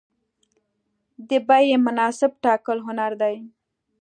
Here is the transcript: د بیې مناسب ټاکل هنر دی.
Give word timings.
د 1.29 1.31
بیې 1.47 1.75
مناسب 1.85 2.31
ټاکل 2.43 2.77
هنر 2.87 3.11
دی. 3.21 3.35